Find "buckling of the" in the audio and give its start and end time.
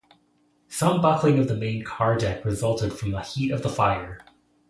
0.99-1.55